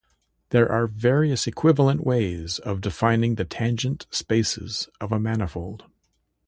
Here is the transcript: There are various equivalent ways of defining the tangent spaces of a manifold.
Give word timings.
There 0.49 0.67
are 0.67 0.87
various 0.87 1.45
equivalent 1.45 2.03
ways 2.03 2.57
of 2.57 2.81
defining 2.81 3.35
the 3.35 3.45
tangent 3.45 4.07
spaces 4.09 4.89
of 4.99 5.11
a 5.11 5.19
manifold. 5.19 5.83